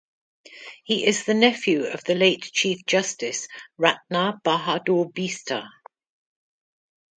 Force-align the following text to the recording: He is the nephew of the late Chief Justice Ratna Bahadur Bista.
He 0.83 1.05
is 1.05 1.25
the 1.25 1.35
nephew 1.35 1.83
of 1.85 2.03
the 2.03 2.15
late 2.15 2.41
Chief 2.51 2.83
Justice 2.87 3.47
Ratna 3.77 4.41
Bahadur 4.43 5.13
Bista. 5.13 5.67